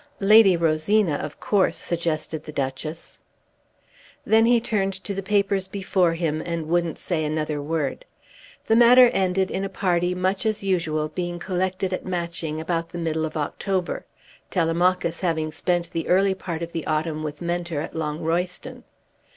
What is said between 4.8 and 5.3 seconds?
to the